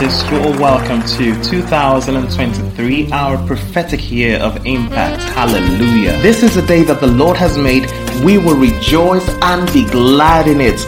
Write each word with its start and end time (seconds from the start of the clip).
you're 0.00 0.40
all 0.40 0.58
welcome 0.58 1.02
to 1.02 1.38
2023, 1.42 3.12
our 3.12 3.36
prophetic 3.46 4.10
year 4.10 4.38
of 4.38 4.64
impact. 4.64 5.22
Hallelujah. 5.34 6.12
This 6.22 6.42
is 6.42 6.56
a 6.56 6.66
day 6.66 6.82
that 6.84 7.00
the 7.00 7.06
Lord 7.06 7.36
has 7.36 7.58
made. 7.58 7.84
We 8.24 8.38
will 8.38 8.56
rejoice 8.56 9.28
and 9.42 9.70
be 9.74 9.84
glad 9.90 10.48
in 10.48 10.58
it. 10.58 10.80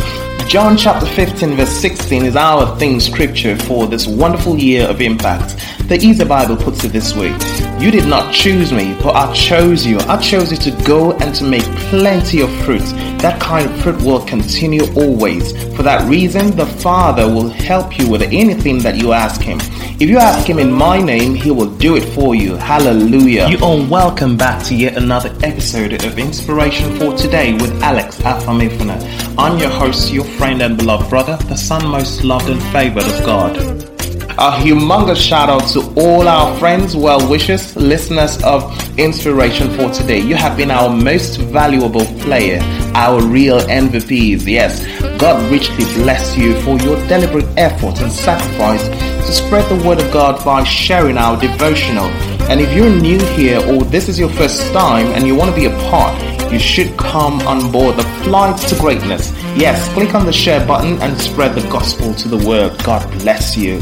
John 0.48 0.78
chapter 0.78 1.04
15, 1.04 1.56
verse 1.56 1.68
16 1.68 2.24
is 2.24 2.36
our 2.36 2.74
theme 2.78 3.00
scripture 3.00 3.54
for 3.54 3.86
this 3.86 4.06
wonderful 4.06 4.56
year 4.56 4.86
of 4.88 5.02
impact. 5.02 5.56
The 5.92 6.06
Easy 6.06 6.24
Bible 6.24 6.56
puts 6.56 6.84
it 6.84 6.88
this 6.88 7.14
way 7.14 7.36
You 7.78 7.90
did 7.90 8.06
not 8.06 8.32
choose 8.32 8.72
me, 8.72 8.96
but 9.02 9.14
I 9.14 9.30
chose 9.34 9.84
you. 9.84 9.98
I 10.08 10.16
chose 10.16 10.50
you 10.50 10.56
to 10.56 10.84
go 10.84 11.12
and 11.12 11.34
to 11.34 11.44
make 11.44 11.64
plenty 11.90 12.40
of 12.40 12.50
fruit. 12.64 12.80
That 13.20 13.38
kind 13.38 13.68
of 13.68 13.76
fruit 13.82 14.00
will 14.00 14.24
continue 14.24 14.84
always. 14.94 15.52
For 15.76 15.82
that 15.82 16.08
reason, 16.08 16.56
the 16.56 16.64
Father 16.64 17.26
will 17.26 17.50
help 17.50 17.98
you 17.98 18.08
with 18.08 18.22
anything 18.22 18.78
that 18.78 18.96
you 18.96 19.12
ask 19.12 19.42
Him. 19.42 19.58
If 20.00 20.08
you 20.08 20.16
ask 20.16 20.48
Him 20.48 20.58
in 20.58 20.72
my 20.72 20.98
name, 20.98 21.34
He 21.34 21.50
will 21.50 21.76
do 21.76 21.94
it 21.96 22.04
for 22.14 22.34
you. 22.34 22.56
Hallelujah. 22.56 23.50
You 23.50 23.58
are 23.58 23.86
welcome 23.86 24.34
back 24.38 24.64
to 24.68 24.74
yet 24.74 24.96
another 24.96 25.28
episode 25.42 25.92
of 26.06 26.18
Inspiration 26.18 26.96
for 26.98 27.14
Today 27.18 27.52
with 27.52 27.82
Alex 27.82 28.16
Afamifuna. 28.22 28.96
I'm 29.36 29.58
your 29.58 29.68
host, 29.68 30.10
your 30.10 30.24
friend 30.24 30.62
and 30.62 30.78
beloved 30.78 31.10
brother, 31.10 31.36
the 31.48 31.56
son 31.56 31.86
most 31.86 32.24
loved 32.24 32.48
and 32.48 32.62
favored 32.72 33.04
of 33.04 33.26
God. 33.26 33.91
A 34.38 34.50
humongous 34.50 35.18
shout 35.18 35.50
out 35.50 35.68
to 35.68 35.80
all 35.94 36.26
our 36.26 36.58
friends, 36.58 36.96
well 36.96 37.28
wishers, 37.28 37.76
listeners 37.76 38.42
of 38.42 38.62
Inspiration 38.98 39.68
for 39.76 39.90
Today. 39.90 40.20
You 40.20 40.36
have 40.36 40.56
been 40.56 40.70
our 40.70 40.88
most 40.88 41.36
valuable 41.36 42.06
player, 42.22 42.58
our 42.94 43.22
real 43.22 43.60
MVPs. 43.60 44.46
Yes, 44.46 44.82
God 45.20 45.50
richly 45.52 45.84
bless 46.02 46.34
you 46.36 46.58
for 46.62 46.78
your 46.78 46.96
deliberate 47.08 47.46
effort 47.58 48.00
and 48.00 48.10
sacrifice 48.10 48.88
to 48.88 49.32
spread 49.32 49.68
the 49.68 49.86
word 49.86 50.00
of 50.00 50.10
God 50.10 50.42
by 50.44 50.64
sharing 50.64 51.18
our 51.18 51.38
devotional. 51.38 52.06
And 52.48 52.58
if 52.58 52.72
you're 52.74 52.90
new 52.90 53.18
here 53.36 53.60
or 53.68 53.84
this 53.84 54.08
is 54.08 54.18
your 54.18 54.30
first 54.30 54.72
time 54.72 55.08
and 55.08 55.26
you 55.26 55.36
want 55.36 55.50
to 55.50 55.56
be 55.56 55.66
a 55.66 55.90
part, 55.90 56.18
you 56.50 56.58
should 56.58 56.96
come 56.96 57.40
on 57.42 57.70
board 57.70 57.96
the 57.96 58.02
flight 58.24 58.58
to 58.68 58.74
greatness. 58.76 59.30
Yes, 59.54 59.92
click 59.92 60.14
on 60.14 60.24
the 60.24 60.32
share 60.32 60.66
button 60.66 61.00
and 61.02 61.18
spread 61.20 61.54
the 61.54 61.68
gospel 61.68 62.14
to 62.14 62.28
the 62.28 62.38
world. 62.48 62.82
God 62.82 63.08
bless 63.20 63.56
you. 63.58 63.80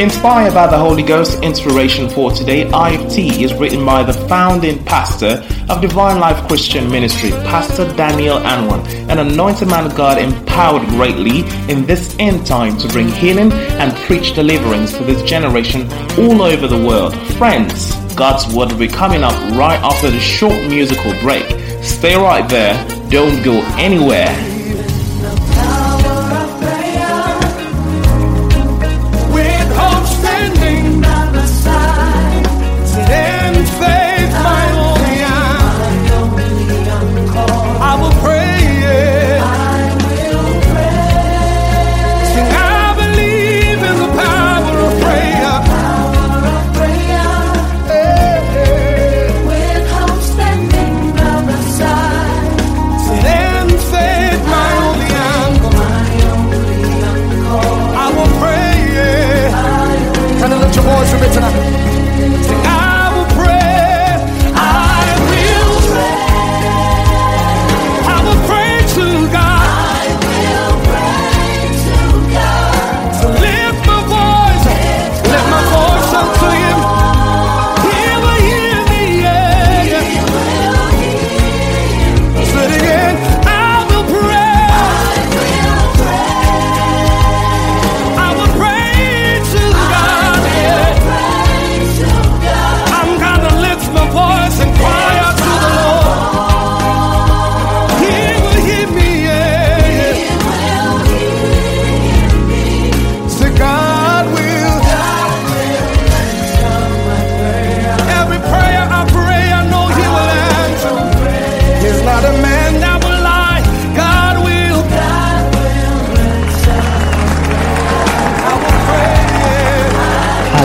Inspired 0.00 0.54
by 0.54 0.66
the 0.66 0.78
Holy 0.78 1.02
Ghost, 1.02 1.42
inspiration 1.42 2.08
for 2.08 2.32
today, 2.32 2.64
IFT 2.64 3.42
is 3.42 3.52
written 3.54 3.84
by 3.84 4.02
the 4.02 4.14
founding 4.26 4.82
pastor 4.84 5.46
of 5.68 5.82
Divine 5.82 6.18
Life 6.18 6.48
Christian 6.48 6.90
Ministry, 6.90 7.30
Pastor 7.30 7.92
Daniel 7.94 8.38
Anwan, 8.38 8.84
an 9.10 9.18
anointed 9.18 9.68
man 9.68 9.84
of 9.84 9.94
God 9.94 10.16
empowered 10.18 10.88
greatly 10.88 11.40
in 11.70 11.84
this 11.84 12.16
end 12.18 12.46
time 12.46 12.78
to 12.78 12.88
bring 12.88 13.06
healing 13.08 13.52
and 13.52 13.94
preach 14.06 14.34
deliverance 14.34 14.96
to 14.96 15.04
this 15.04 15.22
generation 15.22 15.82
all 16.18 16.42
over 16.42 16.66
the 16.66 16.86
world. 16.86 17.14
Friends, 17.36 17.94
God's 18.14 18.52
word 18.54 18.72
will 18.72 18.78
be 18.78 18.88
coming 18.88 19.22
up 19.22 19.34
right 19.54 19.80
after 19.82 20.10
the 20.10 20.20
short 20.20 20.66
musical 20.68 21.12
break. 21.20 21.44
Stay 21.82 22.16
right 22.16 22.48
there, 22.48 22.74
don't 23.08 23.44
go 23.44 23.62
anywhere. 23.76 24.51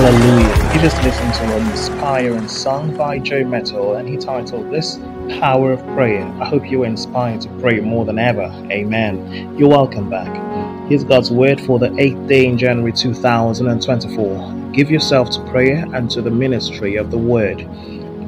Hallelujah. 0.07 0.73
You 0.73 0.79
just 0.79 1.03
listened 1.03 1.33
to 1.33 1.57
an 1.57 1.69
inspiring 1.69 2.47
song 2.47 2.95
by 2.95 3.19
Joe 3.19 3.43
Mettle 3.43 3.95
and 3.95 4.07
he 4.07 4.15
titled 4.15 4.71
this 4.71 4.99
Power 5.41 5.73
of 5.73 5.85
Prayer. 5.87 6.23
I 6.41 6.45
hope 6.45 6.71
you 6.71 6.83
are 6.83 6.85
inspired 6.85 7.41
to 7.41 7.49
pray 7.59 7.81
more 7.81 8.05
than 8.05 8.17
ever. 8.17 8.43
Amen. 8.71 9.57
You're 9.57 9.67
welcome 9.67 10.09
back. 10.09 10.87
Here's 10.87 11.03
God's 11.03 11.29
word 11.29 11.59
for 11.59 11.77
the 11.77 11.89
8th 11.89 12.25
day 12.25 12.45
in 12.45 12.57
January 12.57 12.93
2024. 12.93 14.71
Give 14.71 14.89
yourself 14.89 15.29
to 15.31 15.43
prayer 15.51 15.85
and 15.93 16.09
to 16.11 16.21
the 16.21 16.31
ministry 16.31 16.95
of 16.95 17.11
the 17.11 17.17
word. 17.17 17.67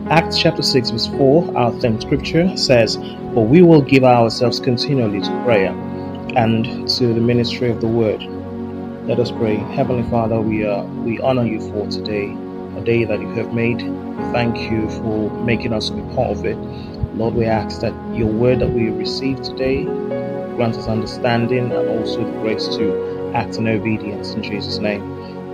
Acts 0.09 0.37
chapter 0.37 0.61
6 0.61 0.89
verse 0.89 1.07
4, 1.07 1.57
our 1.57 1.71
theme 1.79 2.01
scripture 2.01 2.57
says, 2.57 2.97
For 3.33 3.47
we 3.47 3.61
will 3.61 3.81
give 3.81 4.03
ourselves 4.03 4.59
continually 4.59 5.21
to 5.21 5.43
prayer 5.45 5.71
and 6.35 6.89
to 6.89 7.13
the 7.13 7.21
ministry 7.21 7.71
of 7.71 7.79
the 7.79 7.87
word. 7.87 8.21
Let 9.09 9.19
us 9.19 9.31
pray. 9.31 9.55
Heavenly 9.55 10.07
Father, 10.11 10.39
we 10.39 10.63
uh, 10.63 10.83
we 10.83 11.19
honor 11.19 11.43
you 11.43 11.59
for 11.71 11.87
today, 11.87 12.31
a 12.77 12.81
day 12.81 13.05
that 13.05 13.19
you 13.19 13.27
have 13.29 13.55
made. 13.55 13.79
Thank 14.31 14.69
you 14.69 14.87
for 14.87 15.31
making 15.43 15.73
us 15.73 15.89
be 15.89 16.03
part 16.13 16.29
of 16.37 16.45
it. 16.45 16.55
Lord, 17.17 17.33
we 17.33 17.45
ask 17.45 17.81
that 17.81 17.91
your 18.15 18.27
word 18.27 18.59
that 18.59 18.69
we 18.69 18.91
receive 18.91 19.41
today 19.41 19.85
grant 20.55 20.75
us 20.75 20.87
understanding 20.87 21.71
and 21.71 21.89
also 21.89 22.23
the 22.23 22.31
grace 22.41 22.67
to 22.75 23.33
act 23.33 23.57
in 23.57 23.67
obedience 23.67 24.33
in 24.33 24.43
Jesus' 24.43 24.77
name. 24.77 25.01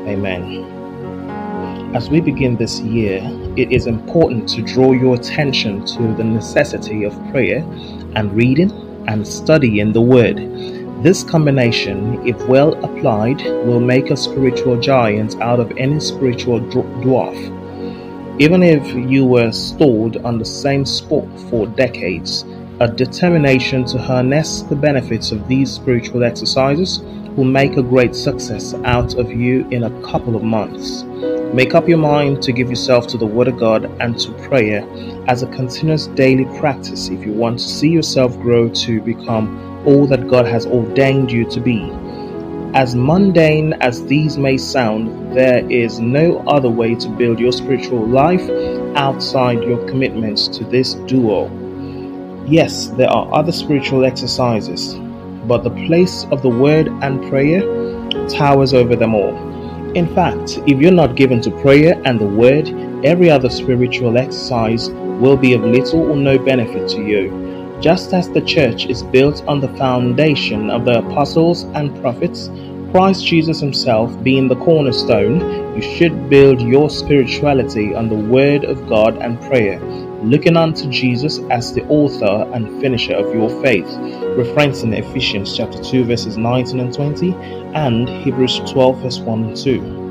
Amen. 0.05 1.95
As 1.95 2.09
we 2.09 2.19
begin 2.19 2.57
this 2.57 2.81
year, 2.81 3.21
it 3.55 3.71
is 3.71 3.87
important 3.87 4.49
to 4.49 4.63
draw 4.63 4.91
your 4.91 5.15
attention 5.15 5.85
to 5.85 6.13
the 6.15 6.25
necessity 6.25 7.05
of 7.05 7.13
prayer 7.31 7.59
and 8.17 8.35
reading 8.35 8.69
and 9.07 9.25
studying 9.25 9.93
the 9.93 10.01
Word. 10.01 10.39
This 11.05 11.23
combination, 11.23 12.27
if 12.27 12.47
well 12.47 12.83
applied, 12.83 13.39
will 13.67 13.79
make 13.79 14.09
a 14.09 14.17
spiritual 14.17 14.79
giant 14.79 15.39
out 15.39 15.59
of 15.59 15.71
any 15.77 15.99
spiritual 15.99 16.61
dwarf. 16.61 18.41
Even 18.41 18.63
if 18.63 18.91
you 18.91 19.23
were 19.23 19.51
stored 19.51 20.17
on 20.25 20.39
the 20.39 20.45
same 20.45 20.83
spot 20.83 21.27
for 21.47 21.67
decades, 21.67 22.43
a 22.79 22.87
determination 22.87 23.85
to 23.85 23.99
harness 23.99 24.63
the 24.63 24.75
benefits 24.75 25.31
of 25.31 25.47
these 25.47 25.71
spiritual 25.71 26.23
exercises 26.23 27.01
will 27.37 27.43
make 27.43 27.77
a 27.77 27.83
great 27.83 28.15
success 28.15 28.73
out 28.83 29.13
of 29.13 29.31
you 29.31 29.67
in 29.69 29.83
a 29.83 30.01
couple 30.01 30.35
of 30.35 30.41
months. 30.41 31.03
Make 31.53 31.75
up 31.75 31.87
your 31.87 31.99
mind 31.99 32.41
to 32.41 32.51
give 32.51 32.71
yourself 32.71 33.05
to 33.09 33.19
the 33.19 33.27
Word 33.27 33.47
of 33.47 33.59
God 33.59 33.85
and 34.01 34.19
to 34.21 34.31
prayer 34.49 34.83
as 35.27 35.43
a 35.43 35.47
continuous 35.53 36.07
daily 36.07 36.45
practice 36.57 37.09
if 37.09 37.23
you 37.23 37.31
want 37.31 37.59
to 37.59 37.65
see 37.65 37.89
yourself 37.89 38.35
grow 38.39 38.69
to 38.69 38.99
become 39.01 39.74
all 39.85 40.07
that 40.07 40.27
God 40.27 40.45
has 40.45 40.65
ordained 40.65 41.31
you 41.31 41.49
to 41.49 41.59
be. 41.59 41.91
As 42.73 42.93
mundane 42.93 43.73
as 43.79 44.05
these 44.05 44.37
may 44.37 44.57
sound, 44.57 45.35
there 45.35 45.69
is 45.71 45.99
no 45.99 46.39
other 46.47 46.69
way 46.69 46.95
to 46.95 47.09
build 47.09 47.39
your 47.39 47.53
spiritual 47.53 48.05
life 48.05 48.49
outside 48.95 49.63
your 49.63 49.87
commitments 49.87 50.47
to 50.49 50.65
this 50.65 50.95
duo. 51.05 51.49
Yes, 52.45 52.87
there 52.87 53.09
are 53.09 53.33
other 53.33 53.51
spiritual 53.51 54.03
exercises, 54.03 54.95
but 55.47 55.63
the 55.63 55.87
place 55.87 56.25
of 56.31 56.41
the 56.41 56.49
word 56.49 56.87
and 57.01 57.27
prayer 57.29 57.61
towers 58.27 58.73
over 58.73 58.95
them 58.95 59.15
all. 59.15 59.35
In 59.93 60.13
fact, 60.13 60.59
if 60.67 60.81
you're 60.81 60.91
not 60.91 61.15
given 61.15 61.39
to 61.41 61.51
prayer 61.61 62.01
and 62.03 62.19
the 62.19 62.25
word, 62.25 62.67
every 63.05 63.29
other 63.29 63.49
spiritual 63.49 64.17
exercise 64.17 64.89
will 64.89 65.37
be 65.37 65.53
of 65.53 65.61
little 65.63 66.11
or 66.11 66.15
no 66.17 66.37
benefit 66.37 66.89
to 66.89 67.01
you. 67.01 67.44
Just 67.85 68.15
as 68.15 68.27
the 68.31 68.41
church 68.41 68.87
is 68.87 69.03
built 69.03 69.43
on 69.47 69.59
the 69.59 69.67
foundation 69.77 70.71
of 70.71 70.85
the 70.85 71.05
apostles 71.05 71.65
and 71.75 71.95
prophets, 72.01 72.49
Christ 72.89 73.23
Jesus 73.23 73.59
Himself 73.59 74.23
being 74.23 74.47
the 74.47 74.55
cornerstone, 74.55 75.75
you 75.75 75.83
should 75.83 76.27
build 76.27 76.59
your 76.59 76.89
spirituality 76.89 77.93
on 77.93 78.09
the 78.09 78.15
Word 78.15 78.63
of 78.63 78.87
God 78.89 79.17
and 79.17 79.39
prayer, 79.39 79.79
looking 80.23 80.57
unto 80.57 80.89
Jesus 80.89 81.41
as 81.51 81.75
the 81.75 81.83
author 81.83 82.49
and 82.55 82.81
finisher 82.81 83.13
of 83.13 83.31
your 83.31 83.51
faith, 83.61 83.85
referencing 84.35 84.97
Ephesians 84.97 85.55
chapter 85.55 85.79
2 85.83 86.05
verses 86.05 86.37
19 86.37 86.79
and 86.79 86.91
20 86.91 87.33
and 87.75 88.09
Hebrews 88.09 88.61
12 88.61 88.97
verse 88.97 89.19
1 89.19 89.43
and 89.43 89.55
2. 89.55 90.05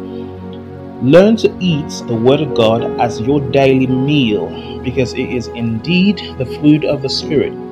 Learn 1.03 1.37
to 1.39 1.53
eat 1.59 1.89
the 2.07 2.15
Word 2.15 2.41
of 2.41 2.55
God 2.55 2.85
as 3.01 3.21
your 3.21 3.41
daily 3.51 3.89
meal 3.89 4.81
because 4.85 5.13
it 5.15 5.29
is 5.29 5.49
indeed 5.49 6.19
the 6.39 6.47
food 6.47 6.85
of 6.85 7.03
the 7.03 7.11
Spirit. 7.11 7.64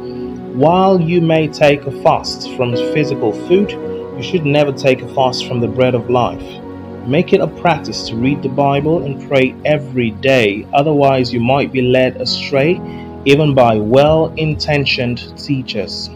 While 0.55 1.01
you 1.01 1.23
may 1.23 1.49
take 1.49 1.87
a 1.87 2.03
fast 2.03 2.55
from 2.57 2.77
physical 2.77 3.33
food, 3.33 3.71
you 3.71 4.23
should 4.23 4.45
never 4.45 4.71
take 4.71 5.01
a 5.01 5.15
fast 5.15 5.47
from 5.47 5.61
the 5.61 5.67
bread 5.67 5.95
of 5.95 6.11
life. 6.11 6.43
Make 7.07 7.33
it 7.33 7.41
a 7.41 7.47
practice 7.47 8.07
to 8.09 8.17
read 8.17 8.43
the 8.43 8.51
Bible 8.51 9.03
and 9.03 9.27
pray 9.29 9.55
every 9.65 10.11
day, 10.11 10.67
otherwise, 10.75 11.33
you 11.33 11.41
might 11.41 11.73
be 11.73 11.81
led 11.81 12.21
astray 12.21 12.79
even 13.25 13.55
by 13.55 13.77
well 13.77 14.33
intentioned 14.37 15.39
teachers. 15.39 16.11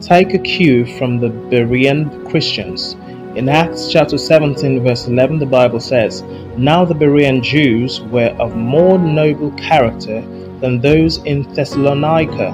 Take 0.00 0.34
a 0.34 0.38
cue 0.38 0.84
from 0.98 1.20
the 1.20 1.28
Berean 1.28 2.28
Christians. 2.28 2.96
In 3.36 3.48
Acts 3.48 3.92
chapter 3.92 4.18
17, 4.18 4.82
verse 4.82 5.06
11, 5.06 5.38
the 5.38 5.46
Bible 5.46 5.78
says, 5.78 6.22
Now 6.56 6.84
the 6.84 6.94
Berean 6.94 7.40
Jews 7.40 8.00
were 8.00 8.34
of 8.40 8.56
more 8.56 8.98
noble 8.98 9.52
character 9.52 10.22
than 10.60 10.80
those 10.80 11.18
in 11.18 11.42
Thessalonica, 11.54 12.50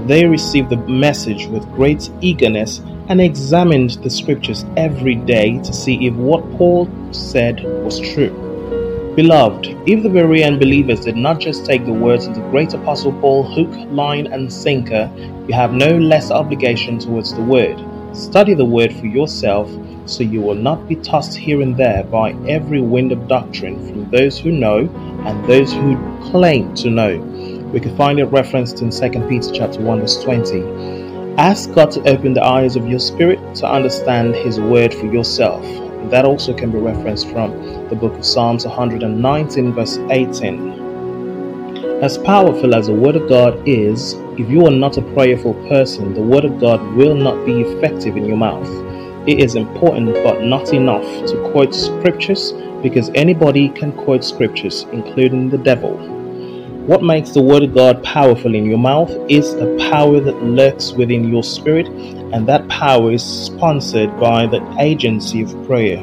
they 0.00 0.26
received 0.26 0.70
the 0.70 0.76
message 0.76 1.46
with 1.46 1.70
great 1.72 2.10
eagerness 2.20 2.80
and 3.08 3.20
examined 3.20 3.90
the 4.02 4.10
scriptures 4.10 4.64
every 4.76 5.14
day 5.14 5.58
to 5.58 5.72
see 5.72 6.06
if 6.06 6.14
what 6.14 6.48
Paul 6.52 6.90
said 7.12 7.62
was 7.84 8.00
true. 8.00 8.32
Beloved, 9.16 9.66
if 9.86 10.02
the 10.02 10.08
Berean 10.08 10.58
believers 10.58 11.00
did 11.00 11.16
not 11.16 11.38
just 11.38 11.64
take 11.64 11.84
the 11.86 11.92
words 11.92 12.26
of 12.26 12.34
the 12.34 12.48
great 12.50 12.74
apostle 12.74 13.12
Paul 13.12 13.44
hook, 13.44 13.70
line, 13.90 14.26
and 14.26 14.52
sinker, 14.52 15.08
you 15.46 15.54
have 15.54 15.72
no 15.72 15.96
less 15.98 16.32
obligation 16.32 16.98
towards 16.98 17.32
the 17.32 17.42
word. 17.42 17.78
Study 18.12 18.54
the 18.54 18.64
word 18.64 18.92
for 18.92 19.06
yourself 19.06 19.70
so 20.06 20.22
you 20.22 20.40
will 20.40 20.54
not 20.54 20.88
be 20.88 20.96
tossed 20.96 21.36
here 21.36 21.62
and 21.62 21.76
there 21.76 22.04
by 22.04 22.32
every 22.48 22.80
wind 22.80 23.12
of 23.12 23.28
doctrine 23.28 23.86
from 23.86 24.10
those 24.10 24.38
who 24.38 24.50
know 24.50 24.88
and 25.26 25.44
those 25.48 25.72
who 25.72 25.96
claim 26.30 26.74
to 26.74 26.90
know. 26.90 27.33
We 27.74 27.80
can 27.80 27.96
find 27.96 28.20
it 28.20 28.26
referenced 28.26 28.82
in 28.82 28.90
2 28.90 29.26
Peter 29.28 29.50
chapter 29.52 29.80
1 29.80 30.00
verse 30.00 30.22
20. 30.22 31.34
Ask 31.38 31.72
God 31.74 31.90
to 31.90 32.08
open 32.08 32.32
the 32.32 32.44
eyes 32.44 32.76
of 32.76 32.88
your 32.88 33.00
spirit 33.00 33.40
to 33.56 33.68
understand 33.68 34.36
His 34.36 34.60
word 34.60 34.94
for 34.94 35.06
yourself. 35.06 35.60
That 36.08 36.24
also 36.24 36.54
can 36.54 36.70
be 36.70 36.78
referenced 36.78 37.28
from 37.30 37.50
the 37.88 37.96
book 37.96 38.14
of 38.14 38.24
Psalms 38.24 38.64
119, 38.64 39.72
verse 39.72 39.98
18. 40.08 42.00
As 42.00 42.16
powerful 42.16 42.76
as 42.76 42.86
the 42.86 42.94
Word 42.94 43.16
of 43.16 43.28
God 43.28 43.60
is, 43.68 44.14
if 44.38 44.48
you 44.48 44.64
are 44.66 44.70
not 44.70 44.96
a 44.96 45.02
prayerful 45.02 45.54
person, 45.68 46.14
the 46.14 46.22
Word 46.22 46.44
of 46.44 46.60
God 46.60 46.80
will 46.94 47.16
not 47.16 47.44
be 47.44 47.62
effective 47.62 48.16
in 48.16 48.24
your 48.24 48.36
mouth. 48.36 48.68
It 49.26 49.40
is 49.40 49.56
important 49.56 50.14
but 50.22 50.42
not 50.42 50.72
enough 50.72 51.26
to 51.26 51.50
quote 51.50 51.74
scriptures 51.74 52.52
because 52.84 53.10
anybody 53.16 53.68
can 53.68 53.90
quote 53.90 54.22
scriptures, 54.22 54.86
including 54.92 55.50
the 55.50 55.58
devil. 55.58 56.13
What 56.86 57.02
makes 57.02 57.30
the 57.30 57.42
Word 57.42 57.62
of 57.62 57.72
God 57.72 58.04
powerful 58.04 58.54
in 58.54 58.66
your 58.66 58.76
mouth 58.76 59.10
is 59.30 59.54
the 59.54 59.74
power 59.90 60.20
that 60.20 60.42
lurks 60.42 60.92
within 60.92 61.32
your 61.32 61.42
spirit, 61.42 61.88
and 61.88 62.46
that 62.46 62.68
power 62.68 63.10
is 63.10 63.22
sponsored 63.24 64.20
by 64.20 64.46
the 64.46 64.62
agency 64.78 65.40
of 65.40 65.66
prayer. 65.66 65.96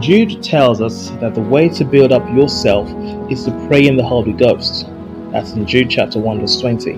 Jude 0.00 0.44
tells 0.44 0.80
us 0.80 1.10
that 1.20 1.34
the 1.34 1.40
way 1.40 1.68
to 1.70 1.84
build 1.84 2.12
up 2.12 2.24
yourself 2.32 2.88
is 3.28 3.44
to 3.46 3.66
pray 3.66 3.88
in 3.88 3.96
the 3.96 4.04
Holy 4.04 4.32
Ghost. 4.32 4.86
That's 5.32 5.54
in 5.54 5.66
Jude 5.66 5.90
chapter 5.90 6.20
1, 6.20 6.38
verse 6.38 6.60
20. 6.60 6.92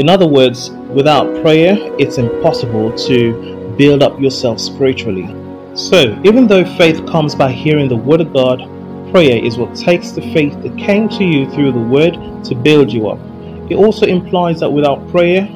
In 0.00 0.08
other 0.08 0.26
words, 0.26 0.70
without 0.94 1.42
prayer, 1.42 1.76
it's 1.98 2.16
impossible 2.16 2.96
to 3.08 3.74
build 3.76 4.02
up 4.02 4.18
yourself 4.18 4.58
spiritually. 4.58 5.26
So, 5.74 6.18
even 6.24 6.46
though 6.46 6.64
faith 6.78 7.04
comes 7.04 7.34
by 7.34 7.52
hearing 7.52 7.90
the 7.90 7.96
Word 7.96 8.22
of 8.22 8.32
God, 8.32 8.62
Prayer 9.10 9.42
is 9.42 9.56
what 9.56 9.74
takes 9.74 10.10
the 10.10 10.20
faith 10.20 10.60
that 10.62 10.76
came 10.76 11.08
to 11.08 11.24
you 11.24 11.50
through 11.50 11.72
the 11.72 11.78
word 11.78 12.44
to 12.44 12.54
build 12.54 12.92
you 12.92 13.08
up. 13.08 13.18
It 13.70 13.76
also 13.76 14.04
implies 14.06 14.60
that 14.60 14.70
without 14.70 15.08
prayer, 15.08 15.48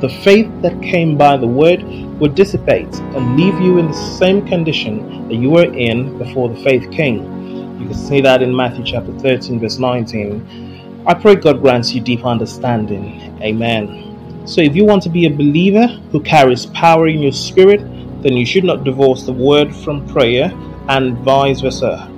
the 0.00 0.08
faith 0.08 0.50
that 0.62 0.80
came 0.82 1.16
by 1.16 1.36
the 1.36 1.46
word 1.46 1.82
would 2.18 2.34
dissipate 2.34 2.94
and 2.94 3.36
leave 3.36 3.60
you 3.60 3.78
in 3.78 3.88
the 3.88 4.16
same 4.18 4.46
condition 4.46 5.28
that 5.28 5.34
you 5.34 5.50
were 5.50 5.70
in 5.72 6.16
before 6.16 6.48
the 6.48 6.62
faith 6.62 6.90
came. 6.90 7.78
You 7.78 7.88
can 7.88 7.94
see 7.94 8.22
that 8.22 8.42
in 8.42 8.56
Matthew 8.56 8.84
chapter 8.84 9.12
13, 9.18 9.60
verse 9.60 9.78
19. 9.78 11.04
I 11.06 11.12
pray 11.12 11.34
God 11.34 11.60
grants 11.60 11.92
you 11.92 12.00
deep 12.00 12.24
understanding. 12.24 13.38
Amen. 13.42 14.46
So, 14.46 14.62
if 14.62 14.74
you 14.74 14.86
want 14.86 15.02
to 15.02 15.10
be 15.10 15.26
a 15.26 15.30
believer 15.30 15.86
who 16.10 16.20
carries 16.22 16.66
power 16.66 17.08
in 17.08 17.20
your 17.20 17.32
spirit, 17.32 17.80
then 18.22 18.32
you 18.34 18.46
should 18.46 18.64
not 18.64 18.84
divorce 18.84 19.24
the 19.24 19.32
word 19.32 19.76
from 19.76 20.08
prayer 20.08 20.50
and 20.88 21.18
vice 21.18 21.60
versa. 21.60 22.13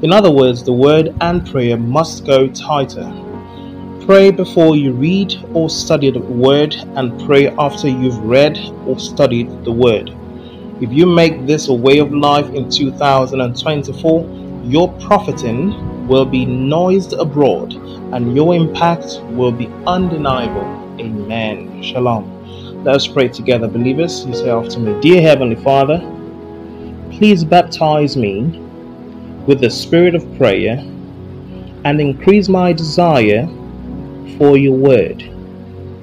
In 0.00 0.12
other 0.12 0.30
words, 0.30 0.62
the 0.62 0.72
word 0.72 1.12
and 1.20 1.44
prayer 1.44 1.76
must 1.76 2.24
go 2.24 2.46
tighter. 2.46 3.12
Pray 4.06 4.30
before 4.30 4.76
you 4.76 4.92
read 4.92 5.34
or 5.54 5.68
study 5.68 6.10
the 6.12 6.20
word, 6.20 6.76
and 6.94 7.20
pray 7.26 7.48
after 7.48 7.88
you've 7.88 8.18
read 8.18 8.56
or 8.86 8.96
studied 8.96 9.64
the 9.64 9.72
word. 9.72 10.14
If 10.80 10.92
you 10.92 11.04
make 11.04 11.46
this 11.46 11.66
a 11.66 11.74
way 11.74 11.98
of 11.98 12.14
life 12.14 12.48
in 12.50 12.70
2024, 12.70 14.62
your 14.64 14.92
profiting 15.00 16.06
will 16.06 16.24
be 16.24 16.46
noised 16.46 17.14
abroad 17.14 17.74
and 18.14 18.36
your 18.36 18.54
impact 18.54 19.20
will 19.30 19.50
be 19.50 19.66
undeniable. 19.84 20.62
Amen. 21.00 21.82
Shalom. 21.82 22.84
Let 22.84 22.94
us 22.94 23.08
pray 23.08 23.28
together, 23.28 23.66
believers. 23.66 24.24
You 24.24 24.32
say 24.32 24.50
after 24.50 24.78
me 24.78 24.98
Dear 25.00 25.20
Heavenly 25.22 25.56
Father, 25.56 25.98
please 27.10 27.42
baptize 27.44 28.16
me 28.16 28.67
with 29.48 29.60
the 29.60 29.70
spirit 29.70 30.14
of 30.14 30.22
prayer 30.36 30.76
and 31.84 32.00
increase 32.02 32.50
my 32.50 32.70
desire 32.70 33.46
for 34.36 34.58
your 34.58 34.76
word. 34.76 35.22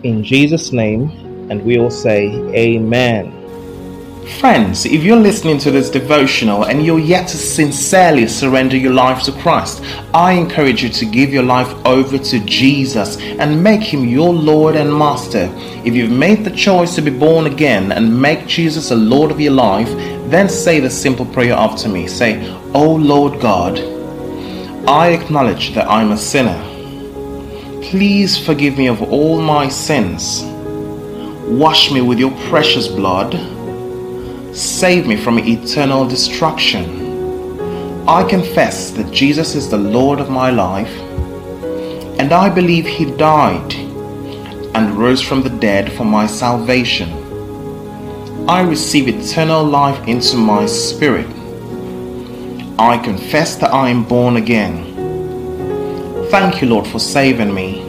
In 0.04 0.24
Jesus' 0.24 0.72
name, 0.74 1.12
and 1.52 1.64
we 1.64 1.78
all 1.78 1.92
say, 1.92 2.28
Amen. 2.56 3.32
Friends, 4.40 4.88
if 4.88 5.04
you're 5.04 5.16
listening 5.16 5.60
to 5.60 5.70
this 5.70 5.92
devotional 5.92 6.66
and 6.66 6.84
you're 6.84 6.98
yet 6.98 7.28
to 7.28 7.38
sincerely 7.38 8.28
surrender 8.28 8.76
your 8.76 8.94
life 8.94 9.22
to 9.24 9.32
Christ, 9.32 9.84
I 10.16 10.34
encourage 10.34 10.82
you 10.82 10.90
to 10.90 11.06
give 11.06 11.32
your 11.32 11.44
life 11.44 11.72
over 11.86 12.18
to 12.18 12.40
Jesus 12.40 13.18
and 13.20 13.64
make 13.64 13.84
him 13.84 14.04
your 14.06 14.34
Lord 14.34 14.76
and 14.76 14.92
Master. 14.92 15.52
If 15.86 15.94
you've 15.94 16.10
made 16.10 16.44
the 16.44 16.50
choice 16.50 16.96
to 16.96 17.04
be 17.04 17.12
born 17.12 17.46
again 17.46 17.92
and 17.92 18.20
make 18.20 18.48
Jesus 18.48 18.90
a 18.90 18.96
Lord 18.96 19.30
of 19.30 19.40
your 19.40 19.54
life, 19.54 19.90
then 20.32 20.50
say 20.50 20.80
the 20.80 20.90
simple 20.90 21.26
prayer 21.26 21.54
after 21.54 21.88
me. 21.88 22.08
Say, 22.08 22.50
O 22.74 22.96
Lord 22.96 23.40
God, 23.40 23.80
I 24.88 25.10
acknowledge 25.10 25.74
that 25.74 25.90
I'm 25.90 26.12
a 26.12 26.18
sinner. 26.18 26.62
Please 27.82 28.38
forgive 28.38 28.78
me 28.78 28.88
of 28.88 29.02
all 29.02 29.42
my 29.42 29.70
sins. 29.70 30.44
Wash 31.48 31.92
me 31.92 32.02
with 32.02 32.20
your 32.20 32.32
precious 32.50 32.88
blood. 32.88 33.34
Save 34.56 35.08
me 35.08 35.16
from 35.16 35.40
eternal 35.40 36.08
destruction. 36.08 37.04
I 38.08 38.24
confess 38.24 38.92
that 38.92 39.12
Jesus 39.12 39.56
is 39.56 39.70
the 39.70 39.78
Lord 39.78 40.20
of 40.20 40.30
my 40.30 40.50
life, 40.52 40.96
and 42.20 42.32
I 42.32 42.50
believe 42.50 42.86
He 42.86 43.06
died 43.18 43.74
and 44.76 44.98
rose 44.98 45.22
from 45.22 45.42
the 45.42 45.50
dead 45.50 45.92
for 45.94 46.06
my 46.06 46.28
salvation. 46.28 47.25
I 48.48 48.62
receive 48.62 49.08
eternal 49.08 49.64
life 49.64 50.08
into 50.08 50.38
my 50.38 50.66
spirit 50.66 51.28
I 52.78 52.98
confess 52.98 53.56
that 53.56 53.74
I 53.74 53.90
am 53.90 54.04
born 54.04 54.36
again. 54.36 54.84
Thank 56.30 56.62
you, 56.62 56.68
Lord, 56.68 56.86
for 56.86 57.00
saving 57.00 57.54
me. 57.54 57.85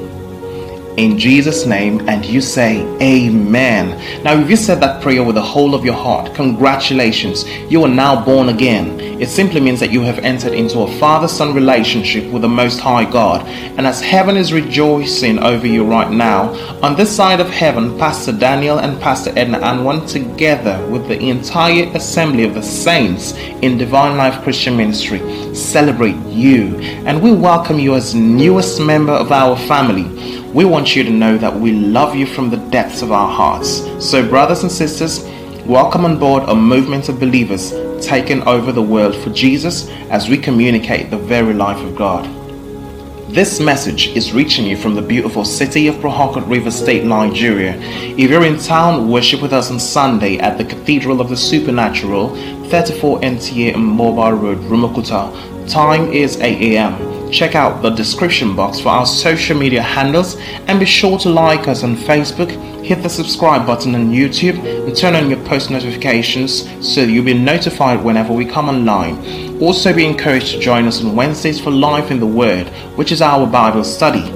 In 0.96 1.18
Jesus' 1.18 1.66
name 1.66 2.08
and 2.08 2.24
you 2.24 2.40
say 2.40 2.82
Amen. 3.00 4.22
Now, 4.22 4.38
if 4.38 4.48
you 4.48 4.56
said 4.56 4.80
that 4.80 5.02
prayer 5.02 5.22
with 5.22 5.34
the 5.34 5.42
whole 5.42 5.74
of 5.74 5.84
your 5.84 5.94
heart, 5.94 6.34
congratulations, 6.34 7.48
you 7.70 7.82
are 7.84 7.88
now 7.88 8.24
born 8.24 8.48
again. 8.48 8.98
It 9.20 9.28
simply 9.28 9.60
means 9.60 9.80
that 9.80 9.90
you 9.90 10.02
have 10.02 10.18
entered 10.18 10.52
into 10.52 10.80
a 10.80 10.98
father 10.98 11.28
son 11.28 11.54
relationship 11.54 12.30
with 12.30 12.42
the 12.42 12.48
Most 12.48 12.80
High 12.80 13.10
God. 13.10 13.46
And 13.46 13.86
as 13.86 14.00
heaven 14.00 14.36
is 14.36 14.52
rejoicing 14.52 15.38
over 15.38 15.66
you 15.66 15.86
right 15.86 16.10
now, 16.10 16.54
on 16.82 16.96
this 16.96 17.14
side 17.14 17.40
of 17.40 17.48
heaven, 17.48 17.98
Pastor 17.98 18.32
Daniel 18.32 18.80
and 18.80 19.00
Pastor 19.00 19.32
Edna 19.36 19.58
Anwan, 19.60 20.06
together 20.06 20.86
with 20.90 21.08
the 21.08 21.18
entire 21.30 21.84
assembly 21.96 22.44
of 22.44 22.54
the 22.54 22.62
saints 22.62 23.32
in 23.62 23.78
Divine 23.78 24.18
Life 24.18 24.42
Christian 24.42 24.76
Ministry, 24.76 25.20
celebrate 25.54 26.16
you. 26.26 26.76
And 27.06 27.22
we 27.22 27.32
welcome 27.32 27.78
you 27.78 27.94
as 27.94 28.14
newest 28.14 28.80
member 28.80 29.12
of 29.12 29.32
our 29.32 29.56
family. 29.56 30.26
We 30.52 30.64
want 30.64 30.85
you 30.94 31.02
to 31.02 31.10
know 31.10 31.36
that 31.38 31.58
we 31.58 31.72
love 31.72 32.14
you 32.14 32.26
from 32.26 32.50
the 32.50 32.58
depths 32.70 33.02
of 33.02 33.10
our 33.10 33.28
hearts. 33.28 33.82
So, 33.98 34.28
brothers 34.28 34.62
and 34.62 34.70
sisters, 34.70 35.24
welcome 35.64 36.04
on 36.04 36.18
board 36.18 36.44
a 36.44 36.54
movement 36.54 37.08
of 37.08 37.18
believers 37.18 37.72
taking 38.06 38.42
over 38.42 38.70
the 38.70 38.82
world 38.82 39.16
for 39.16 39.30
Jesus 39.30 39.88
as 40.10 40.28
we 40.28 40.38
communicate 40.38 41.10
the 41.10 41.16
very 41.16 41.54
life 41.54 41.82
of 41.84 41.96
God. 41.96 42.24
This 43.32 43.58
message 43.58 44.08
is 44.08 44.32
reaching 44.32 44.66
you 44.66 44.76
from 44.76 44.94
the 44.94 45.02
beautiful 45.02 45.44
city 45.44 45.88
of 45.88 46.00
Port 46.00 46.36
River 46.46 46.70
State, 46.70 47.04
Nigeria. 47.04 47.74
If 47.80 48.30
you're 48.30 48.44
in 48.44 48.58
town, 48.58 49.10
worship 49.10 49.42
with 49.42 49.52
us 49.52 49.70
on 49.70 49.80
Sunday 49.80 50.38
at 50.38 50.58
the 50.58 50.64
Cathedral 50.64 51.20
of 51.20 51.28
the 51.28 51.36
Supernatural, 51.36 52.36
34 52.68 53.20
NTA 53.20 53.76
Mobile 53.76 54.32
Road, 54.32 54.58
Rumuokwuta. 54.58 55.68
Time 55.68 56.12
is 56.12 56.36
8 56.40 56.76
a.m. 56.76 57.15
Check 57.30 57.54
out 57.54 57.82
the 57.82 57.90
description 57.90 58.54
box 58.54 58.80
for 58.80 58.90
our 58.90 59.06
social 59.06 59.56
media 59.56 59.82
handles 59.82 60.36
and 60.68 60.78
be 60.78 60.86
sure 60.86 61.18
to 61.18 61.28
like 61.28 61.66
us 61.68 61.82
on 61.82 61.96
Facebook, 61.96 62.50
hit 62.84 63.02
the 63.02 63.08
subscribe 63.08 63.66
button 63.66 63.94
on 63.94 64.12
YouTube, 64.12 64.58
and 64.86 64.96
turn 64.96 65.14
on 65.14 65.28
your 65.28 65.42
post 65.44 65.70
notifications 65.70 66.68
so 66.86 67.02
you'll 67.02 67.24
be 67.24 67.34
notified 67.34 68.02
whenever 68.02 68.32
we 68.32 68.44
come 68.44 68.68
online. 68.68 69.60
Also, 69.60 69.92
be 69.92 70.06
encouraged 70.06 70.52
to 70.52 70.60
join 70.60 70.86
us 70.86 71.02
on 71.02 71.16
Wednesdays 71.16 71.60
for 71.60 71.70
Life 71.70 72.10
in 72.10 72.20
the 72.20 72.26
Word, 72.26 72.68
which 72.96 73.10
is 73.10 73.22
our 73.22 73.46
Bible 73.46 73.84
study. 73.84 74.35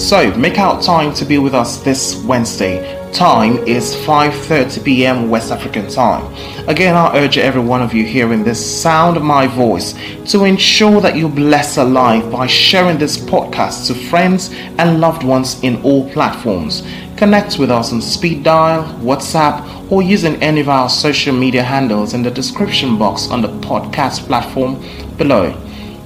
So, 0.00 0.34
make 0.34 0.58
out 0.58 0.82
time 0.82 1.12
to 1.12 1.26
be 1.26 1.36
with 1.36 1.54
us 1.54 1.76
this 1.82 2.16
Wednesday 2.24 3.00
Time 3.12 3.58
is 3.66 3.96
5:30 3.96 4.84
p.m. 4.84 5.28
West 5.30 5.50
African 5.50 5.88
time. 5.88 6.32
Again, 6.68 6.94
I 6.94 7.18
urge 7.18 7.38
every 7.38 7.60
one 7.60 7.82
of 7.82 7.92
you 7.92 8.04
hearing 8.04 8.44
this 8.44 8.64
sound 8.82 9.16
of 9.16 9.24
my 9.24 9.48
voice 9.48 9.94
to 10.30 10.44
ensure 10.44 11.00
that 11.00 11.16
you 11.16 11.28
bless 11.28 11.76
a 11.76 11.84
life 11.84 12.30
by 12.30 12.46
sharing 12.46 12.98
this 12.98 13.18
podcast 13.18 13.88
to 13.88 13.94
friends 13.94 14.50
and 14.78 15.00
loved 15.00 15.24
ones 15.24 15.60
in 15.64 15.82
all 15.82 16.08
platforms. 16.12 16.84
Connect 17.16 17.58
with 17.58 17.70
us 17.70 17.92
on 17.92 18.00
speed 18.00 18.44
dial, 18.44 18.84
WhatsApp, 19.00 19.90
or 19.90 20.02
using 20.02 20.40
any 20.40 20.60
of 20.60 20.68
our 20.68 20.88
social 20.88 21.34
media 21.34 21.64
handles 21.64 22.14
in 22.14 22.22
the 22.22 22.30
description 22.30 22.96
box 22.96 23.28
on 23.28 23.42
the 23.42 23.48
podcast 23.60 24.26
platform 24.28 24.80
below. 25.16 25.52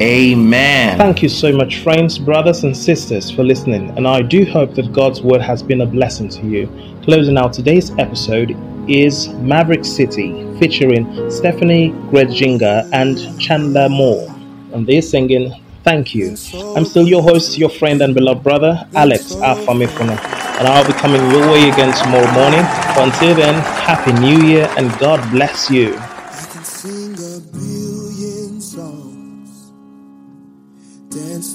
Amen. 0.00 0.98
Thank 0.98 1.22
you 1.22 1.28
so 1.30 1.52
much, 1.52 1.78
friends, 1.78 2.18
brothers, 2.18 2.64
and 2.64 2.76
sisters, 2.76 3.30
for 3.30 3.42
listening. 3.42 3.96
And 3.96 4.06
I 4.06 4.20
do 4.20 4.44
hope 4.44 4.74
that 4.74 4.92
God's 4.92 5.22
word 5.22 5.40
has 5.40 5.62
been 5.62 5.80
a 5.80 5.86
blessing 5.86 6.28
to 6.28 6.46
you. 6.46 6.68
Closing 7.02 7.38
out 7.38 7.54
today's 7.54 7.90
episode 7.98 8.54
is 8.90 9.28
Maverick 9.28 9.86
City, 9.86 10.32
featuring 10.58 11.06
Steffany 11.30 11.94
Gretzinger 12.10 12.90
and 12.92 13.40
Chandler 13.40 13.88
Moore. 13.88 14.28
And 14.74 14.86
they're 14.86 15.00
singing 15.00 15.62
Thank 15.82 16.14
You. 16.14 16.36
I'm 16.76 16.84
still 16.84 17.06
your 17.06 17.22
host, 17.22 17.56
your 17.56 17.70
friend 17.70 18.02
and 18.02 18.12
beloved 18.12 18.42
brother, 18.42 18.86
Alex 18.94 19.34
Afamifuna. 19.36 20.18
And 20.58 20.68
I'll 20.68 20.86
be 20.86 20.92
coming 20.92 21.22
your 21.30 21.50
way 21.50 21.70
again 21.70 21.94
tomorrow 21.94 22.30
morning. 22.32 22.62
But 22.94 23.14
until 23.14 23.34
then, 23.34 23.54
Happy 23.54 24.12
New 24.12 24.46
Year 24.46 24.68
and 24.76 24.90
God 24.98 25.30
bless 25.30 25.70
you. 25.70 25.98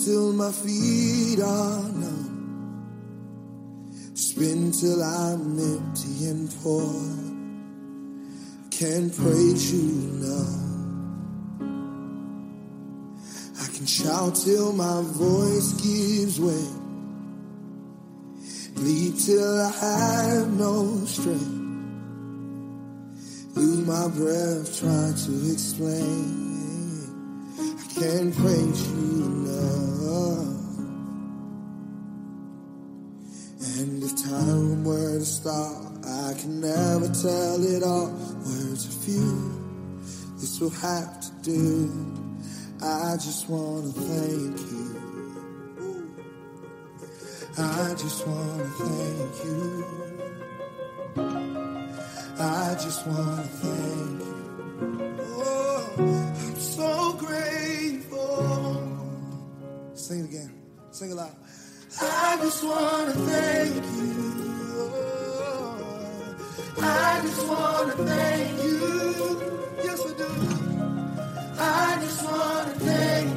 Till 0.03 0.33
my 0.33 0.51
feet 0.51 1.39
are 1.39 1.83
numb. 2.01 2.31
Spin 4.15 4.71
till 4.71 5.03
I'm 5.03 5.59
empty 5.59 6.25
and 6.25 6.49
poor. 6.63 6.91
Can't 8.71 9.15
praise 9.15 9.71
you 9.71 9.89
enough. 10.09 10.61
I 13.61 13.67
can 13.75 13.85
shout 13.85 14.35
till 14.35 14.73
my 14.73 15.01
voice 15.03 15.73
gives 15.73 16.39
way. 16.39 16.67
Bleed 18.75 19.19
till 19.19 19.61
I 19.61 19.71
have 19.71 20.47
no 20.53 21.05
strength. 21.05 21.59
Lose 23.55 23.85
my 23.85 24.07
breath 24.07 24.79
trying 24.79 25.13
to 25.13 25.51
explain 25.51 26.49
I 27.59 27.99
can't 27.99 28.35
praise 28.35 28.87
you 28.89 29.00
can 36.41 36.59
never 36.59 37.07
tell 37.09 37.63
it 37.63 37.83
all. 37.83 38.07
Words 38.07 38.87
are 38.87 38.99
few, 39.05 39.53
this 40.39 40.59
will 40.59 40.71
have 40.71 41.21
to 41.21 41.31
do. 41.43 41.91
I 42.81 43.15
just 43.17 43.47
wanna 43.47 43.91
thank 43.91 44.57
you. 44.71 44.95
I 47.59 47.93
just 47.93 48.25
wanna 48.25 48.69
thank 48.79 49.43
you. 49.45 49.85
I 52.39 52.75
just 52.81 53.05
wanna 53.05 53.43
thank 53.61 54.21
you. 54.21 55.17
Oh, 55.37 55.93
I'm 55.99 56.55
so 56.55 57.13
grateful. 57.19 58.81
Sing 59.93 60.21
it 60.21 60.25
again. 60.25 60.51
Sing 60.89 61.11
it 61.11 61.15
loud. 61.15 61.35
I 62.01 62.37
just 62.41 62.63
want 62.63 63.13
to 63.13 63.19
thank 63.29 63.85
you. 63.95 64.00
I 66.83 67.21
just 67.23 67.47
want 67.47 67.97
to 67.97 68.03
thank 68.05 68.63
you. 68.63 69.41
Yes, 69.83 70.05
I 70.05 70.13
do. 70.17 70.29
I 71.59 71.97
just 72.01 72.23
want 72.23 72.73
to 72.73 72.79
thank 72.79 73.29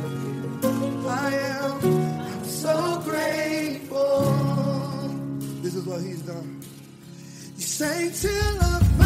you. 0.63 1.09
I 1.09 1.35
am 1.35 1.73
I'm 2.21 2.45
so 2.45 3.01
grateful. 3.05 4.23
This 5.63 5.75
is 5.75 5.85
what 5.87 6.01
he's 6.01 6.23
done. 6.23 6.61
You 7.57 7.63
sang 7.63 8.11
till 8.13 9.04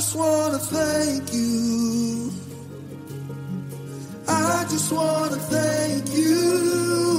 just 0.00 0.16
want 0.16 0.54
to 0.54 0.58
thank 0.60 1.34
you. 1.34 2.32
I 4.26 4.66
just 4.70 4.90
want 4.90 5.32
to 5.32 5.38
thank 5.38 6.16
you. 6.16 7.09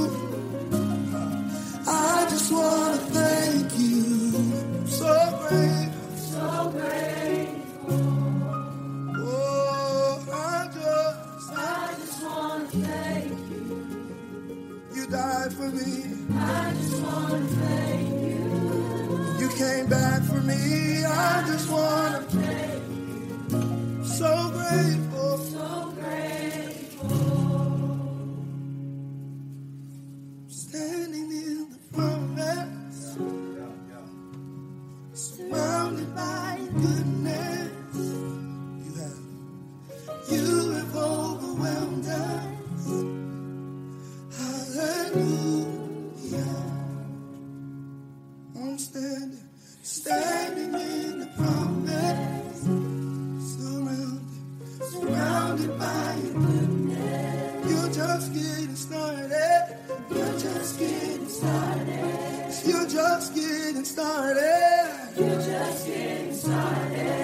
the 65.64 65.72
skin 65.72 66.34
started. 66.34 67.21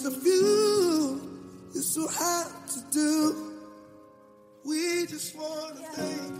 friends 0.00 0.16
of 0.16 0.26
you 0.26 1.20
is 1.74 1.94
so 1.94 2.06
hard 2.08 2.68
to 2.68 2.80
do. 2.90 3.52
We 4.64 5.06
just 5.06 5.36
wanna 5.36 5.80
yeah. 5.80 5.90
thank 5.92 6.30
you. 6.32 6.39